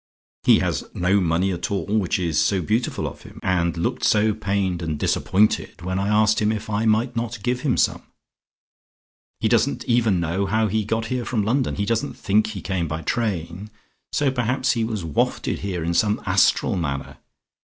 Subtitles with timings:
[0.41, 4.33] He has no money at all which is so beautiful of him, and looked so
[4.33, 8.01] pained and disappointed when I asked him if I might not give him some.
[9.41, 12.87] He doesn't even know how he got here from London; he doesn't think he came
[12.87, 13.69] by train,
[14.11, 17.17] so perhaps he was wafted here in some astral manner.